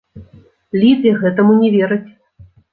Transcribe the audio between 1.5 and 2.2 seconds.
не вераць.